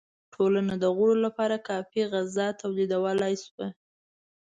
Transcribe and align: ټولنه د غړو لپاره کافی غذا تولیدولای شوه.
ټولنه 0.33 0.73
د 0.83 0.85
غړو 0.97 1.15
لپاره 1.25 1.55
کافی 1.69 2.01
غذا 2.13 2.47
تولیدولای 2.61 3.33
شوه. 3.45 3.67